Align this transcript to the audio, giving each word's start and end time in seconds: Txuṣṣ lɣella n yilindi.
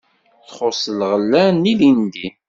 Txuṣṣ 0.47 0.83
lɣella 0.99 1.43
n 1.57 1.67
yilindi. 1.69 2.27